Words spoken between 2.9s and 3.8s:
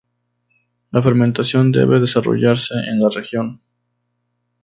la región.